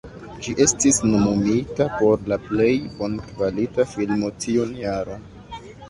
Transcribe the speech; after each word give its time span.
Ĝi 0.45 0.53
estis 0.63 0.99
nomumita 1.09 1.87
por 2.01 2.25
la 2.33 2.41
Plej 2.49 2.73
Bonkvalita 2.97 3.89
Filmo 3.97 4.35
tiun 4.45 4.77
jaron. 4.85 5.33